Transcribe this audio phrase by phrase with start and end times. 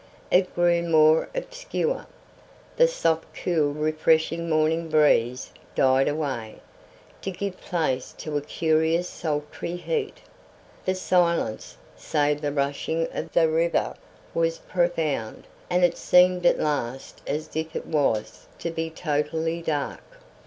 [0.31, 2.07] It grew more obscure.
[2.75, 6.59] The soft cool refreshing morning breeze died away,
[7.21, 10.17] to give place to a curious sultry heat.
[10.85, 13.93] The silence, save the rushing of the river,
[14.33, 20.01] was profound, and it seemed at last as if it was to be totally dark.